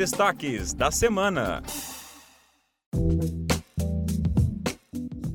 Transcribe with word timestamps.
destaques 0.00 0.72
da 0.72 0.90
semana. 0.90 1.62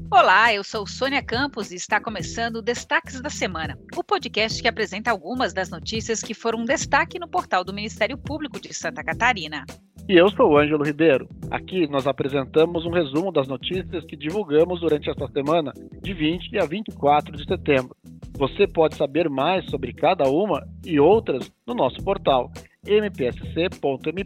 Olá, 0.10 0.52
eu 0.56 0.64
sou 0.64 0.88
Sônia 0.88 1.22
Campos 1.22 1.72
e 1.72 1.76
está 1.76 2.02
começando 2.02 2.56
o 2.56 2.62
Destaques 2.64 3.22
da 3.22 3.30
Semana, 3.30 3.78
o 3.96 4.04
podcast 4.04 4.60
que 4.60 4.68
apresenta 4.68 5.12
algumas 5.12 5.54
das 5.54 5.70
notícias 5.70 6.20
que 6.20 6.34
foram 6.34 6.66
destaque 6.66 7.20
no 7.20 7.28
portal 7.28 7.64
do 7.64 7.72
Ministério 7.72 8.18
Público 8.18 8.60
de 8.60 8.74
Santa 8.74 9.04
Catarina. 9.04 9.66
E 10.10 10.14
eu 10.20 10.32
sou 10.32 10.54
o 10.54 10.58
Ângelo 10.58 10.84
Ribeiro. 10.84 11.30
Aqui 11.52 11.86
nós 11.86 12.08
apresentamos 12.08 12.88
um 12.88 12.92
resumo 12.92 13.32
das 13.32 13.48
notícias 13.48 14.04
que 14.06 14.18
divulgamos 14.18 14.80
durante 14.80 15.12
esta 15.12 15.28
semana, 15.28 15.74
de 16.02 16.12
20 16.12 16.58
a 16.58 16.66
24 16.66 17.38
de 17.38 17.46
setembro. 17.46 17.96
Você 18.36 18.66
pode 18.68 18.96
saber 18.96 19.30
mais 19.30 19.64
sobre 19.70 19.94
cada 19.94 20.28
uma 20.28 20.68
e 20.84 21.00
outras 21.00 21.52
no 21.68 21.76
nosso 21.76 22.04
portal 22.04 22.52
mpsc.mp.br. 22.86 24.26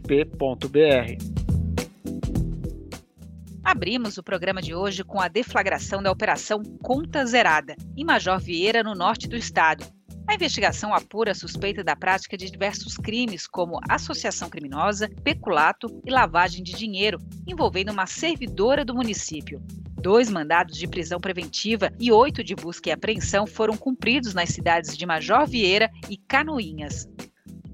Abrimos 3.62 4.18
o 4.18 4.22
programa 4.22 4.60
de 4.60 4.74
hoje 4.74 5.04
com 5.04 5.20
a 5.20 5.28
deflagração 5.28 6.02
da 6.02 6.10
Operação 6.10 6.62
Conta 6.82 7.24
Zerada, 7.24 7.76
em 7.96 8.04
Major 8.04 8.40
Vieira, 8.40 8.82
no 8.82 8.94
norte 8.94 9.28
do 9.28 9.36
estado. 9.36 9.84
A 10.26 10.34
investigação 10.34 10.94
apura 10.94 11.32
a 11.32 11.34
suspeita 11.34 11.82
da 11.82 11.96
prática 11.96 12.36
de 12.36 12.50
diversos 12.50 12.96
crimes, 12.96 13.46
como 13.46 13.80
associação 13.88 14.48
criminosa, 14.48 15.10
peculato 15.24 15.88
e 16.06 16.10
lavagem 16.10 16.62
de 16.62 16.72
dinheiro, 16.72 17.18
envolvendo 17.46 17.90
uma 17.90 18.06
servidora 18.06 18.84
do 18.84 18.94
município. 18.94 19.60
Dois 20.00 20.30
mandados 20.30 20.78
de 20.78 20.86
prisão 20.86 21.20
preventiva 21.20 21.92
e 21.98 22.10
oito 22.10 22.42
de 22.42 22.54
busca 22.54 22.88
e 22.88 22.92
apreensão 22.92 23.46
foram 23.46 23.76
cumpridos 23.76 24.32
nas 24.32 24.48
cidades 24.48 24.96
de 24.96 25.04
Major 25.04 25.46
Vieira 25.46 25.90
e 26.08 26.16
Canoinhas. 26.16 27.06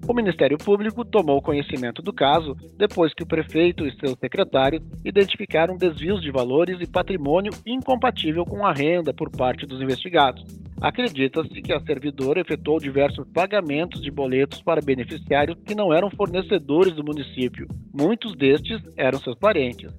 O 0.08 0.14
Ministério 0.14 0.56
Público 0.56 1.04
tomou 1.04 1.42
conhecimento 1.42 2.00
do 2.00 2.12
caso 2.12 2.56
depois 2.76 3.12
que 3.12 3.24
o 3.24 3.26
prefeito 3.26 3.84
e 3.84 3.96
seus 3.98 4.16
secretários 4.20 4.80
identificaram 5.04 5.76
desvios 5.76 6.22
de 6.22 6.30
valores 6.30 6.78
e 6.80 6.86
patrimônio 6.86 7.52
incompatível 7.66 8.44
com 8.44 8.64
a 8.64 8.72
renda 8.72 9.12
por 9.12 9.28
parte 9.30 9.66
dos 9.66 9.82
investigados. 9.82 10.44
Acredita-se 10.80 11.60
que 11.60 11.72
a 11.72 11.80
servidora 11.80 12.40
efetuou 12.40 12.78
diversos 12.78 13.26
pagamentos 13.34 14.00
de 14.00 14.10
boletos 14.10 14.62
para 14.62 14.80
beneficiários 14.80 15.58
que 15.64 15.74
não 15.74 15.92
eram 15.92 16.08
fornecedores 16.08 16.94
do 16.94 17.02
município. 17.02 17.66
Muitos 17.92 18.36
destes 18.36 18.80
eram 18.96 19.18
seus 19.18 19.36
parentes. 19.36 19.90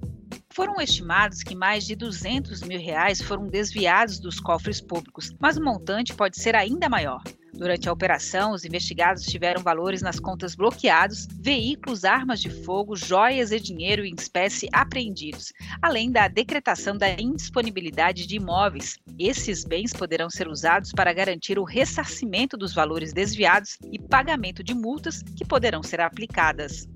Foram 0.48 0.80
estimados 0.80 1.42
que 1.42 1.54
mais 1.54 1.86
de 1.86 1.94
200 1.94 2.62
mil 2.62 2.80
reais 2.80 3.20
foram 3.20 3.46
desviados 3.46 4.18
dos 4.18 4.40
cofres 4.40 4.80
públicos, 4.80 5.34
mas 5.38 5.58
o 5.58 5.62
montante 5.62 6.14
pode 6.14 6.40
ser 6.40 6.56
ainda 6.56 6.88
maior. 6.88 7.20
Durante 7.58 7.88
a 7.88 7.92
operação, 7.92 8.52
os 8.52 8.64
investigados 8.64 9.24
tiveram 9.24 9.60
valores 9.60 10.00
nas 10.00 10.20
contas 10.20 10.54
bloqueados, 10.54 11.26
veículos, 11.40 12.04
armas 12.04 12.40
de 12.40 12.48
fogo, 12.48 12.94
joias 12.94 13.50
e 13.50 13.58
dinheiro 13.58 14.04
em 14.04 14.14
espécie 14.16 14.68
apreendidos, 14.72 15.52
além 15.82 16.12
da 16.12 16.28
decretação 16.28 16.96
da 16.96 17.10
indisponibilidade 17.10 18.28
de 18.28 18.36
imóveis. 18.36 18.96
Esses 19.18 19.64
bens 19.64 19.92
poderão 19.92 20.30
ser 20.30 20.46
usados 20.46 20.92
para 20.92 21.12
garantir 21.12 21.58
o 21.58 21.64
ressarcimento 21.64 22.56
dos 22.56 22.72
valores 22.72 23.12
desviados 23.12 23.76
e 23.90 23.98
pagamento 23.98 24.62
de 24.62 24.72
multas 24.72 25.20
que 25.36 25.44
poderão 25.44 25.82
ser 25.82 26.00
aplicadas. 26.00 26.86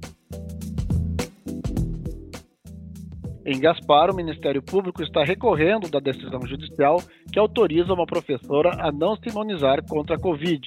Em 3.45 3.59
Gaspar, 3.59 4.09
o 4.09 4.15
Ministério 4.15 4.63
Público 4.63 5.03
está 5.03 5.25
recorrendo 5.25 5.91
da 5.91 5.99
decisão 5.99 6.47
judicial 6.47 7.03
que 7.33 7.41
autoriza 7.41 7.93
uma 7.93 8.07
professora 8.07 8.71
a 8.79 8.93
não 8.93 9.17
se 9.17 9.31
imunizar 9.31 9.85
contra 9.85 10.15
a 10.15 10.19
Covid, 10.19 10.61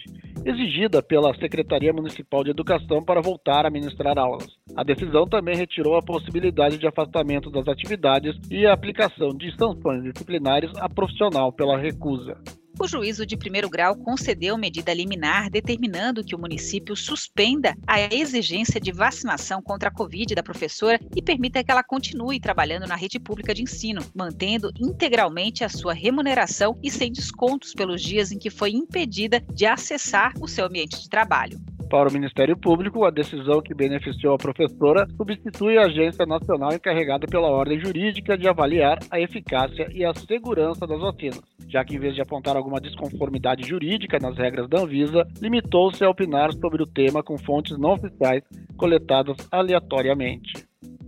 exigida 0.46 1.02
pela 1.02 1.34
Secretaria 1.36 1.94
Municipal 1.94 2.44
de 2.44 2.52
Educação 2.52 3.02
para 3.02 3.22
voltar 3.22 3.66
a 3.66 3.70
ministrar 3.70 4.20
aulas. 4.20 4.48
A 4.76 4.84
decisão 4.84 5.26
também 5.26 5.56
retirou 5.56 5.96
a 5.96 6.04
possibilidade 6.04 6.78
de 6.78 6.86
afastamento 6.86 7.50
das 7.50 7.66
atividades 7.66 8.36
e 8.52 8.66
a 8.66 8.74
aplicação 8.74 9.30
de 9.30 9.56
sanções 9.56 10.04
disciplinares 10.04 10.70
a 10.78 10.90
profissional 10.90 11.54
pela 11.54 11.78
recusa. 11.78 12.36
O 12.78 12.88
juízo 12.88 13.26
de 13.26 13.38
primeiro 13.38 13.70
grau 13.70 13.96
concedeu 13.96 14.58
medida 14.58 14.94
liminar 14.94 15.50
determinando 15.50 16.24
que 16.24 16.36
o 16.36 16.40
município 16.40 16.96
suspenda 16.96 17.76
a 17.88 18.14
exigência 18.14 18.82
de 18.82 18.92
vacinação 18.92 19.62
contra 19.62 19.90
a 19.90 19.92
Covid 19.92 20.36
da 20.36 20.44
professora 20.44 21.00
e 21.16 21.22
permita 21.22 21.64
que 21.64 21.72
ela 21.72 21.84
continue 21.84 22.40
trabalhando 22.40 22.86
na 22.86 22.96
rede 22.96 23.18
pública 23.18 23.54
de 23.54 23.64
ensino, 23.64 24.06
mantendo 24.14 24.72
integralmente 24.78 25.64
a 25.64 25.70
sua 25.70 25.94
remuneração 25.94 26.78
e 26.84 26.92
sem 26.92 27.12
descontos 27.12 27.74
pelos 27.74 28.02
dias 28.02 28.32
em 28.32 28.38
que 28.38 28.50
foi 28.50 28.72
impedida 28.72 29.42
de 29.54 29.66
acessar 29.66 30.34
o 30.42 30.48
seu 30.48 30.66
ambiente 30.66 31.02
de 31.02 31.10
trabalho. 31.10 31.75
Para 31.90 32.10
o 32.10 32.12
Ministério 32.12 32.58
Público, 32.58 33.06
a 33.06 33.12
decisão 33.12 33.62
que 33.62 33.74
beneficiou 33.74 34.34
a 34.34 34.38
professora 34.38 35.08
substitui 35.16 35.78
a 35.78 35.86
Agência 35.86 36.26
Nacional 36.26 36.74
encarregada 36.74 37.28
pela 37.28 37.48
ordem 37.48 37.80
jurídica 37.80 38.38
de 38.38 38.48
avaliar 38.48 38.98
a 39.12 39.20
eficácia 39.20 39.88
e 39.94 40.04
a 40.04 40.14
segurança 40.14 40.88
das 40.88 41.00
vacinas, 41.00 41.42
já 41.68 41.86
que, 41.86 41.96
em 41.96 42.00
vez 42.00 42.16
de 42.16 42.22
apontar 42.22 42.58
alguma 42.58 42.82
desconformidade 42.82 43.68
jurídica 43.68 44.18
nas 44.20 44.36
regras 44.36 44.68
da 44.68 44.80
Anvisa, 44.80 45.28
limitou-se 45.40 46.04
a 46.04 46.10
opinar 46.10 46.52
sobre 46.54 46.82
o 46.82 46.88
tema 46.88 47.22
com 47.22 47.38
fontes 47.38 47.78
não 47.78 47.94
oficiais 47.94 48.44
coletadas 48.78 49.38
aleatoriamente. 49.52 50.66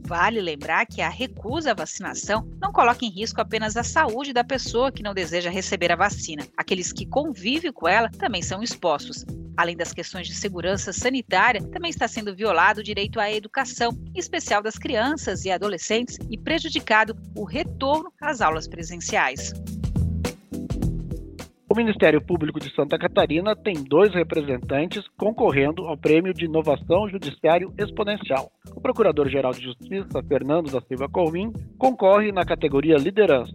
Vale 0.08 0.40
lembrar 0.40 0.86
que 0.86 1.02
a 1.02 1.10
recusa 1.10 1.72
à 1.72 1.74
vacinação 1.74 2.50
não 2.62 2.72
coloca 2.72 3.04
em 3.04 3.10
risco 3.10 3.42
apenas 3.42 3.76
a 3.76 3.84
saúde 3.84 4.32
da 4.32 4.44
pessoa 4.44 4.90
que 4.90 5.04
não 5.04 5.14
deseja 5.14 5.50
receber 5.50 5.92
a 5.92 5.98
vacina. 5.98 6.48
Aqueles 6.56 6.94
que 6.94 7.06
convivem 7.06 7.74
com 7.74 7.90
ela 7.90 8.10
também 8.10 8.42
são 8.42 8.64
expostos. 8.64 9.26
Além 9.58 9.76
das 9.76 9.92
questões 9.92 10.28
de 10.28 10.36
segurança 10.36 10.94
sanitária, 10.94 11.60
também 11.60 11.90
está 11.90 12.08
sendo 12.08 12.36
violado 12.36 12.80
o 12.80 12.84
direito 12.84 13.20
à 13.20 13.32
educação, 13.32 13.90
em 14.14 14.20
especial 14.20 14.62
das 14.62 14.78
crianças 14.78 15.46
e 15.46 15.52
adolescentes, 15.52 16.20
e 16.30 16.38
prejudicado 16.38 17.18
o 17.36 17.44
retorno 17.44 18.14
às 18.22 18.40
aulas 18.40 18.68
presenciais. 18.68 19.52
O 21.70 21.76
Ministério 21.76 22.22
Público 22.22 22.60
de 22.60 22.74
Santa 22.74 22.98
Catarina 22.98 23.56
tem 23.56 23.84
dois 23.84 24.14
representantes 24.14 25.04
concorrendo 25.18 25.86
ao 25.88 25.98
Prêmio 25.98 26.34
de 26.34 26.46
Inovação 26.46 27.10
Judiciário 27.10 27.74
Exponencial. 27.78 28.52
O 28.76 28.80
Procurador-Geral 28.80 29.52
de 29.52 29.64
Justiça, 29.64 30.24
Fernando 30.28 30.72
da 30.72 30.82
Silva 30.82 31.10
Colvin, 31.10 31.52
concorre 31.78 32.32
na 32.32 32.46
categoria 32.46 32.96
Liderança. 32.96 33.54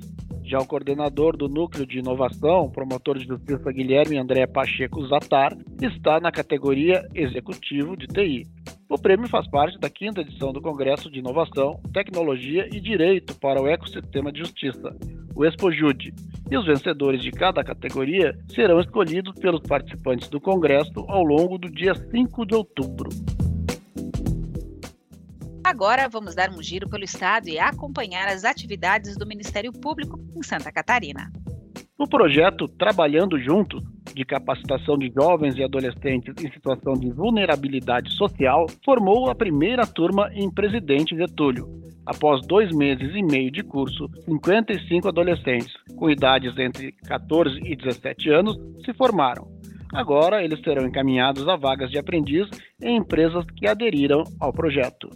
Já 0.53 0.59
o 0.59 0.67
coordenador 0.67 1.35
do 1.35 1.49
Núcleo 1.49 1.87
de 1.87 2.01
Inovação, 2.01 2.69
promotor 2.69 3.17
de 3.17 3.27
justiça 3.27 3.73
Guilherme 3.73 4.19
André 4.19 4.47
Pacheco 4.47 5.03
Zatar, 5.07 5.57
está 5.81 6.21
na 6.21 6.31
categoria 6.31 7.09
Executivo 7.15 7.97
de 7.97 8.07
TI. 8.07 8.47
O 8.87 8.99
prêmio 8.99 9.27
faz 9.31 9.49
parte 9.49 9.79
da 9.79 9.89
quinta 9.89 10.21
edição 10.21 10.53
do 10.53 10.61
Congresso 10.61 11.11
de 11.11 11.21
Inovação, 11.21 11.81
Tecnologia 11.91 12.69
e 12.71 12.81
Direito 12.81 13.35
para 13.41 13.63
o 13.63 13.67
Ecossistema 13.67 14.31
de 14.31 14.41
Justiça, 14.41 14.95
o 15.35 15.43
ExpoJude, 15.43 16.13
e 16.51 16.57
os 16.59 16.67
vencedores 16.67 17.23
de 17.23 17.31
cada 17.31 17.65
categoria 17.65 18.39
serão 18.49 18.79
escolhidos 18.79 19.35
pelos 19.41 19.63
participantes 19.63 20.29
do 20.29 20.39
Congresso 20.39 21.03
ao 21.09 21.25
longo 21.25 21.57
do 21.57 21.71
dia 21.71 21.95
5 21.95 22.45
de 22.45 22.55
outubro. 22.55 23.09
Agora 25.65 26.09
vamos 26.09 26.35
dar 26.35 26.51
um 26.51 26.61
giro 26.61 26.89
pelo 26.89 27.05
estado 27.05 27.49
e 27.49 27.59
acompanhar 27.59 28.27
as 28.27 28.45
atividades 28.45 29.17
do 29.17 29.25
Ministério 29.25 29.73
Público 29.73 30.19
em 30.37 30.43
Santa 30.43 30.73
Catarina. 30.73 31.31
No 31.97 32.09
projeto 32.09 32.67
Trabalhando 32.67 33.39
Juntos, 33.39 33.81
de 34.13 34.25
capacitação 34.25 34.99
de 34.99 35.11
jovens 35.15 35.55
e 35.57 35.63
adolescentes 35.63 36.35
em 36.45 36.51
situação 36.51 36.95
de 36.95 37.11
vulnerabilidade 37.13 38.13
social, 38.15 38.67
formou 38.85 39.31
a 39.31 39.37
primeira 39.37 39.87
turma 39.87 40.29
em 40.35 40.51
Presidente 40.51 41.17
Getúlio. 41.17 41.69
Após 42.05 42.45
dois 42.45 42.75
meses 42.75 43.15
e 43.15 43.23
meio 43.23 43.53
de 43.53 43.63
curso, 43.63 44.09
55 44.25 45.07
adolescentes 45.07 45.73
com 45.97 46.11
idades 46.11 46.59
entre 46.59 46.91
14 47.07 47.61
e 47.65 47.77
17 47.77 48.31
anos 48.31 48.59
se 48.85 48.93
formaram. 48.93 49.47
Agora, 49.95 50.43
eles 50.43 50.61
serão 50.61 50.87
encaminhados 50.87 51.47
a 51.47 51.55
vagas 51.55 51.91
de 51.91 51.99
aprendiz 51.99 52.49
em 52.83 52.97
empresas 52.97 53.45
que 53.57 53.69
aderiram 53.69 54.25
ao 54.41 54.53
projeto. 54.53 55.11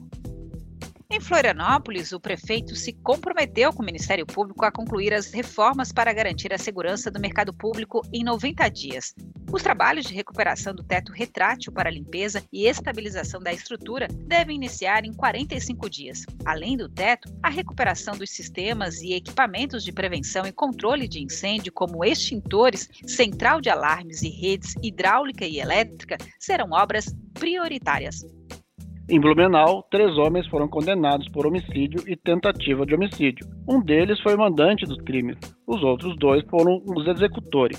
Em 1.17 1.21
Florianópolis, 1.21 2.13
o 2.13 2.21
prefeito 2.21 2.77
se 2.77 2.93
comprometeu 2.93 3.73
com 3.73 3.83
o 3.83 3.87
Ministério 3.87 4.27
Público 4.27 4.67
a 4.67 4.71
concluir 4.71 5.15
as 5.15 5.33
reformas 5.33 5.91
para 5.91 6.13
garantir 6.13 6.53
a 6.53 6.59
segurança 6.59 7.11
do 7.11 7.19
mercado 7.19 7.55
público 7.55 8.03
em 8.13 8.23
90 8.23 8.69
dias. 8.69 9.15
Os 9.51 9.63
trabalhos 9.63 10.05
de 10.05 10.13
recuperação 10.13 10.75
do 10.75 10.85
teto 10.85 11.13
retrátil 11.13 11.73
para 11.73 11.89
limpeza 11.89 12.45
e 12.53 12.67
estabilização 12.67 13.41
da 13.41 13.51
estrutura 13.51 14.09
devem 14.27 14.57
iniciar 14.57 15.07
em 15.07 15.15
45 15.15 15.89
dias. 15.89 16.27
Além 16.45 16.77
do 16.77 16.87
teto, 16.87 17.35
a 17.43 17.49
recuperação 17.49 18.15
dos 18.15 18.29
sistemas 18.29 19.01
e 19.01 19.15
equipamentos 19.15 19.83
de 19.85 19.93
prevenção 19.93 20.45
e 20.45 20.53
controle 20.53 21.09
de 21.09 21.25
incêndio, 21.25 21.73
como 21.73 22.05
extintores, 22.05 22.91
central 23.07 23.63
de 23.63 23.71
alarmes 23.71 24.21
e 24.21 24.29
redes 24.29 24.75
hidráulica 24.83 25.47
e 25.47 25.61
elétrica, 25.61 26.19
serão 26.39 26.73
obras 26.73 27.07
prioritárias. 27.33 28.23
Em 29.09 29.21
Blumenau, 29.21 29.87
três 29.89 30.19
homens 30.19 30.49
foram 30.49 30.67
condenados 30.67 31.29
por 31.29 31.47
homicídio 31.47 32.03
e 32.09 32.17
tentativa 32.17 32.85
de 32.85 32.93
homicídio. 32.93 33.47
Um 33.69 33.81
deles 33.81 34.19
foi 34.21 34.35
o 34.35 34.39
mandante 34.39 34.85
dos 34.85 35.01
crimes, 35.03 35.39
os 35.65 35.81
outros 35.85 36.19
dois 36.19 36.45
foram 36.51 36.83
os 36.85 37.07
executores. 37.07 37.79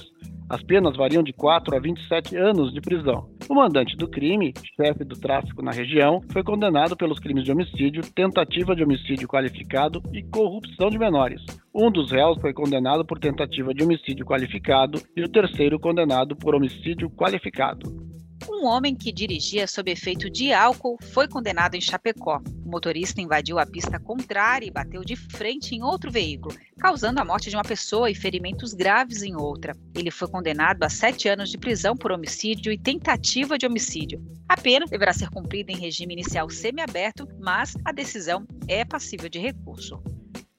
As 0.49 0.63
penas 0.63 0.95
variam 0.95 1.21
de 1.21 1.33
4 1.33 1.75
a 1.75 1.79
27 1.81 2.37
anos 2.37 2.73
de 2.73 2.79
prisão. 2.79 3.29
O 3.49 3.55
mandante 3.55 3.97
do 3.97 4.07
crime, 4.07 4.53
chefe 4.77 5.03
do 5.03 5.19
tráfico 5.19 5.61
na 5.61 5.71
região, 5.71 6.21
foi 6.31 6.41
condenado 6.41 6.95
pelos 6.95 7.19
crimes 7.19 7.43
de 7.43 7.51
homicídio, 7.51 8.01
tentativa 8.15 8.73
de 8.73 8.83
homicídio 8.83 9.27
qualificado 9.27 10.01
e 10.13 10.23
corrupção 10.23 10.89
de 10.89 10.97
menores. 10.97 11.41
Um 11.75 11.91
dos 11.91 12.09
réus 12.09 12.39
foi 12.39 12.53
condenado 12.53 13.03
por 13.03 13.19
tentativa 13.19 13.73
de 13.73 13.83
homicídio 13.83 14.25
qualificado 14.25 15.01
e 15.13 15.21
o 15.21 15.29
terceiro 15.29 15.77
condenado 15.77 16.37
por 16.37 16.55
homicídio 16.55 17.09
qualificado. 17.09 18.06
Um 18.49 18.65
homem 18.65 18.95
que 18.95 19.11
dirigia 19.11 19.67
sob 19.67 19.91
efeito 19.91 20.29
de 20.29 20.53
álcool 20.53 20.97
foi 21.11 21.27
condenado 21.27 21.75
em 21.75 21.81
Chapecó. 21.81 22.41
O 22.65 22.69
motorista 22.69 23.21
invadiu 23.21 23.59
a 23.59 23.65
pista 23.65 23.99
contrária 23.99 24.65
e 24.65 24.71
bateu 24.71 25.03
de 25.03 25.17
frente 25.17 25.75
em 25.75 25.83
outro 25.83 26.09
veículo, 26.09 26.55
causando 26.79 27.19
a 27.19 27.25
morte 27.25 27.49
de 27.49 27.57
uma 27.57 27.63
pessoa 27.63 28.09
e 28.09 28.15
ferimentos 28.15 28.73
graves 28.73 29.21
em 29.21 29.35
outra. 29.35 29.75
Ele 29.93 30.09
foi 30.09 30.29
condenado 30.29 30.81
a 30.83 30.89
sete 30.89 31.27
anos 31.27 31.49
de 31.49 31.57
prisão 31.57 31.95
por 31.95 32.11
homicídio 32.11 32.71
e 32.71 32.77
tentativa 32.77 33.57
de 33.57 33.65
homicídio. 33.65 34.21
A 34.47 34.55
pena 34.55 34.85
deverá 34.85 35.11
ser 35.11 35.29
cumprida 35.29 35.73
em 35.73 35.77
regime 35.77 36.13
inicial 36.13 36.49
semiaberto, 36.49 37.27
mas 37.39 37.75
a 37.83 37.91
decisão 37.91 38.47
é 38.67 38.85
passível 38.85 39.27
de 39.27 39.39
recurso. 39.39 40.01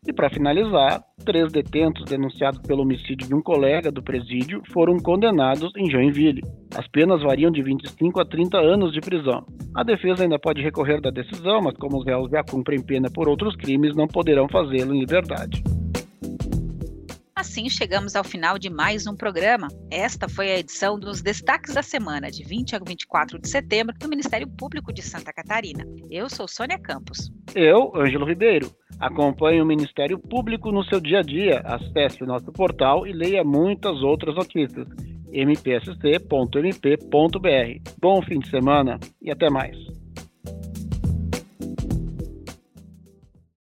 E 0.06 0.12
para 0.12 0.30
finalizar, 0.30 1.02
três 1.24 1.50
detentos 1.52 2.04
denunciados 2.04 2.60
pelo 2.60 2.82
homicídio 2.82 3.26
de 3.26 3.34
um 3.34 3.42
colega 3.42 3.90
do 3.90 4.02
presídio 4.02 4.62
foram 4.72 4.98
condenados 4.98 5.72
em 5.76 5.90
Joinville. 5.90 6.42
As 6.76 6.86
penas 6.88 7.22
variam 7.22 7.50
de 7.50 7.62
25 7.62 8.20
a 8.20 8.24
30 8.24 8.58
anos 8.58 8.92
de 8.92 9.00
prisão. 9.00 9.44
A 9.74 9.82
defesa 9.82 10.22
ainda 10.22 10.38
pode 10.38 10.62
recorrer 10.62 11.00
da 11.00 11.10
decisão, 11.10 11.62
mas 11.62 11.76
como 11.76 11.98
os 11.98 12.04
réus 12.04 12.30
já 12.30 12.42
cumprem 12.42 12.82
pena 12.82 13.10
por 13.10 13.28
outros 13.28 13.56
crimes, 13.56 13.94
não 13.94 14.06
poderão 14.06 14.48
fazê-lo 14.48 14.94
em 14.94 15.00
liberdade. 15.00 15.62
Assim 17.38 17.70
chegamos 17.70 18.16
ao 18.16 18.24
final 18.24 18.58
de 18.58 18.68
mais 18.68 19.06
um 19.06 19.14
programa. 19.14 19.68
Esta 19.92 20.28
foi 20.28 20.50
a 20.50 20.58
edição 20.58 20.98
dos 20.98 21.22
Destaques 21.22 21.72
da 21.72 21.84
Semana, 21.84 22.32
de 22.32 22.42
20 22.42 22.74
a 22.74 22.80
24 22.80 23.38
de 23.38 23.48
setembro, 23.48 23.94
do 23.96 24.08
Ministério 24.08 24.48
Público 24.48 24.92
de 24.92 25.02
Santa 25.02 25.32
Catarina. 25.32 25.84
Eu 26.10 26.28
sou 26.28 26.48
Sônia 26.48 26.80
Campos. 26.80 27.30
Eu, 27.54 27.92
Ângelo 27.94 28.26
Ribeiro. 28.26 28.72
Acompanhe 28.98 29.62
o 29.62 29.66
Ministério 29.66 30.18
Público 30.18 30.72
no 30.72 30.82
seu 30.82 31.00
dia 31.00 31.20
a 31.20 31.22
dia. 31.22 31.60
Acesse 31.64 32.24
o 32.24 32.26
nosso 32.26 32.50
portal 32.50 33.06
e 33.06 33.12
leia 33.12 33.44
muitas 33.44 34.02
outras 34.02 34.34
notícias. 34.34 34.88
mpsc.mp.br. 35.32 37.08
Bom 38.00 38.22
fim 38.22 38.38
de 38.38 38.48
semana 38.50 38.98
e 39.20 39.30
até 39.30 39.50
mais. 39.50 39.97